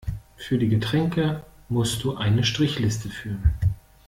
[0.35, 3.53] Für die Getränke muss du eine Strichliste führen.